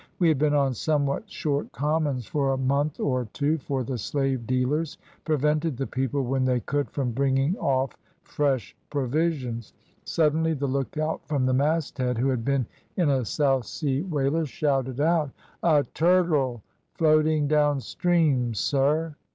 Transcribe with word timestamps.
We 0.17 0.29
had 0.29 0.39
been 0.39 0.55
on 0.55 0.73
somewhat 0.73 1.29
short 1.29 1.71
commons 1.73 2.25
for 2.25 2.53
a 2.53 2.57
month 2.57 2.99
or 2.99 3.25
two, 3.33 3.59
for 3.59 3.83
the 3.83 3.99
slave 3.99 4.47
dealers 4.47 4.97
prevented 5.25 5.77
the 5.77 5.85
people 5.85 6.23
when 6.23 6.43
they 6.43 6.59
could 6.61 6.89
from 6.89 7.11
bringing 7.11 7.55
off 7.59 7.95
fresh 8.23 8.75
provisions. 8.89 9.73
Suddenly 10.03 10.53
the 10.55 10.65
lookout 10.65 11.21
from 11.27 11.45
the 11.45 11.53
masthead, 11.53 12.17
who 12.17 12.29
had 12.29 12.43
been 12.43 12.65
in 12.97 13.11
a 13.11 13.23
South 13.23 13.65
Sea 13.67 14.01
whaler, 14.01 14.47
shouted 14.47 14.99
out 14.99 15.29
"`A 15.63 15.85
turtle, 15.93 16.63
floating 16.95 17.47
down 17.47 17.79
stream, 17.79 18.55
sir.' 18.55 19.15